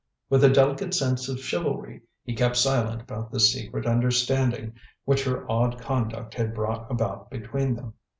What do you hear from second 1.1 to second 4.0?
of chivalry, he kept silent about this secret